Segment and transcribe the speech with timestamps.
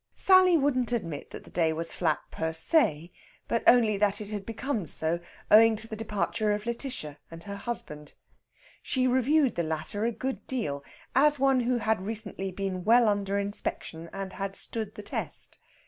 [0.15, 3.11] Sally wouldn't admit that the day was flat per se,
[3.47, 5.19] but only that it had become so
[5.51, 8.15] owing to the departure of Lætitia and her husband.
[8.81, 10.83] She reviewed the latter a good deal,
[11.13, 15.59] as one who had recently been well under inspection and had stood the test.